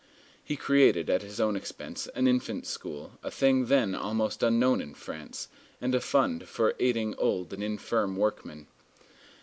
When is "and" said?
5.79-5.93, 7.53-7.61